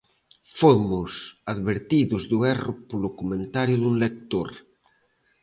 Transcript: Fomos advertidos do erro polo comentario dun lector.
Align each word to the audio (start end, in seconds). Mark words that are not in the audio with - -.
Fomos 0.59 1.11
advertidos 1.53 2.23
do 2.31 2.37
erro 2.53 2.73
polo 2.89 3.09
comentario 3.19 3.75
dun 3.79 3.95
lector. 4.03 4.49